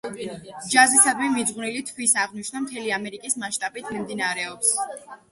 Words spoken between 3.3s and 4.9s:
მაშტაბით მიმდინარეობს.